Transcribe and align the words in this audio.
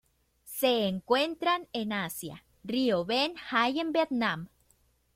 Se 0.45 0.87
encuentran 0.87 1.67
en 1.73 1.93
Asia: 1.93 2.43
río 2.63 3.05
Ben 3.05 3.35
Hai 3.51 3.79
en 3.79 3.91
Vietnam. 3.93 4.47